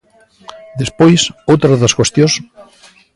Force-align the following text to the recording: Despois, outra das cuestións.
Despois, 0.81 1.21
outra 1.51 1.79
das 1.81 1.95
cuestións. 1.97 2.33